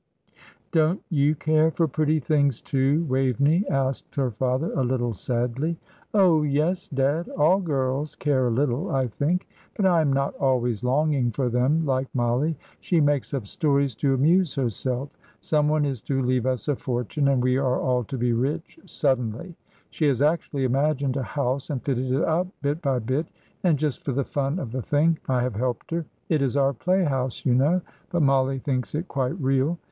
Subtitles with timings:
[0.71, 5.77] "Don't you care for pretty things, too, Waveney?" asked her father, a little sadly.
[6.11, 7.29] "Oh, yes, dad!
[7.37, 11.85] All girls care a little, I think; but I am not always longing for them
[11.85, 12.57] like Mollie.
[12.79, 15.11] She makes up stories to amuse herself.
[15.39, 18.79] Some one is to leave us a fortune, and we are all to be rich
[18.85, 19.55] suddenly.
[19.91, 23.27] She has actually imagined a house and fitted it up bit by bit;
[23.63, 26.73] and just for the fun of the thing I have helped her it is our
[26.73, 27.81] play house, you know.
[28.09, 29.77] But Mollie thinks it quite real.